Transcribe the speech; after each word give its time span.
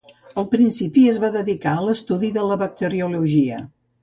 Al 0.41 0.45
principi 0.53 1.03
es 1.11 1.19
va 1.23 1.29
dedicar 1.35 1.75
a 1.75 1.83
l'estudi 1.89 2.33
de 2.39 2.47
la 2.53 2.59
bacteriologia. 2.63 3.63